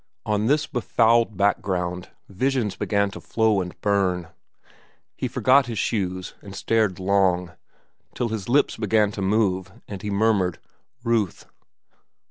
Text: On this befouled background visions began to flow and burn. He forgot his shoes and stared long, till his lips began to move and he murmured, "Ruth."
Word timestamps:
On 0.25 0.47
this 0.47 0.65
befouled 0.65 1.37
background 1.37 2.09
visions 2.27 2.75
began 2.75 3.11
to 3.11 3.21
flow 3.21 3.61
and 3.61 3.79
burn. 3.81 4.29
He 5.15 5.27
forgot 5.27 5.67
his 5.67 5.77
shoes 5.77 6.33
and 6.41 6.55
stared 6.55 6.99
long, 6.99 7.51
till 8.15 8.29
his 8.29 8.49
lips 8.49 8.77
began 8.77 9.11
to 9.11 9.21
move 9.21 9.71
and 9.87 10.01
he 10.01 10.09
murmured, 10.09 10.57
"Ruth." 11.03 11.45